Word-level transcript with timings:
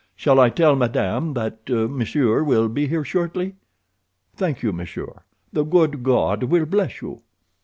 Shall 0.15 0.39
I 0.39 0.49
tell 0.49 0.75
madame 0.75 1.35
that 1.35 1.69
monsieur 1.69 2.43
will 2.43 2.67
be 2.69 2.87
here 2.87 3.03
shortly? 3.03 3.57
"Thank 4.35 4.63
you, 4.63 4.73
monsieur. 4.73 5.21
The 5.53 5.61
good 5.63 6.01
God 6.01 6.45
will 6.45 6.65
bless 6.65 7.03
you." 7.03 7.21